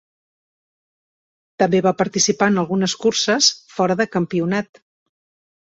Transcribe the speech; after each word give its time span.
També 1.63 1.81
va 1.87 1.93
participar 1.99 2.49
en 2.53 2.57
algunes 2.63 2.97
curses 3.05 3.53
fora 3.77 3.99
de 4.01 4.09
campionat. 4.19 4.85